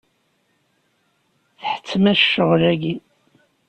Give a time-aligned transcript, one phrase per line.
[1.59, 2.95] Tḥettem-as ccɣel-agi.